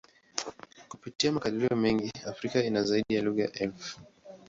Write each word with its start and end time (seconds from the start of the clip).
Kupitia 0.89 1.31
makadirio 1.31 1.75
mengi, 1.75 2.11
Afrika 2.25 2.63
ina 2.63 2.83
zaidi 2.83 3.15
ya 3.15 3.21
lugha 3.21 3.51
elfu. 3.53 3.99